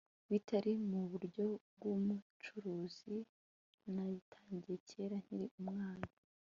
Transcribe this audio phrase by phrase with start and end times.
[0.31, 3.15] bitari mu buryo bw'ubucuruzi
[3.93, 6.07] nabitangiye kera nkiri umwana